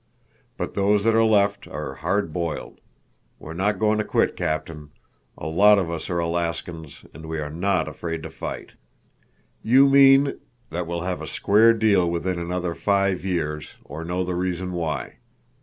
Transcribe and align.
But 0.57 0.73
those 0.73 1.03
that 1.03 1.13
are 1.13 1.23
left 1.23 1.67
are 1.67 1.93
hard 1.93 2.33
boiled. 2.33 2.81
We're 3.37 3.53
not 3.53 3.77
going 3.77 3.99
to 3.99 4.03
quit, 4.03 4.35
Captain. 4.35 4.89
A 5.37 5.45
lot 5.45 5.77
of 5.77 5.91
us 5.91 6.09
are 6.09 6.17
Alaskans, 6.17 7.05
and 7.13 7.27
we 7.27 7.37
are 7.37 7.51
not 7.51 7.87
afraid 7.87 8.23
to 8.23 8.31
fight." 8.31 8.71
"You 9.61 9.87
mean—" 9.87 10.39
"That 10.71 10.87
we'll 10.87 11.01
have 11.03 11.21
a 11.21 11.27
square 11.27 11.73
deal 11.73 12.09
within 12.09 12.39
another 12.39 12.73
five 12.73 13.23
years, 13.23 13.75
or 13.85 14.03
know 14.03 14.23
the 14.23 14.33
reason 14.33 14.71
why. 14.71 15.17